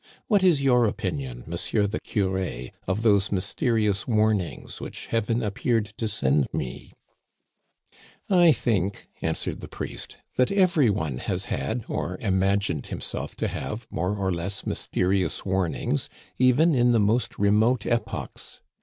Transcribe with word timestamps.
What 0.27 0.43
is 0.43 0.63
your 0.63 0.85
opinion. 0.87 1.43
Monsieur 1.45 1.85
the 1.85 1.99
Curé, 2.01 2.71
of 2.87 3.03
those 3.03 3.31
mysterious 3.31 4.07
warnings 4.07 4.81
which 4.81 5.05
Heaven 5.05 5.43
ap 5.43 5.53
peared 5.53 5.93
to 5.97 6.07
send 6.07 6.47
me?"" 6.51 6.93
I 8.27 8.51
think," 8.51 9.09
answered 9.21 9.59
the 9.59 9.67
priest," 9.67 10.17
that 10.37 10.51
every 10.51 10.89
one 10.89 11.19
has 11.19 11.45
had, 11.45 11.85
or 11.87 12.17
imagined 12.19 12.87
himself 12.87 13.35
to 13.35 13.47
have, 13.47 13.85
more 13.91 14.15
or 14.17 14.31
less 14.33 14.63
mysteri 14.63 15.23
ous 15.23 15.45
warnings, 15.45 16.09
even 16.39 16.73
in 16.73 16.89
the 16.89 16.99
most 16.99 17.37
remote 17.37 17.85
epochs. 17.85 18.63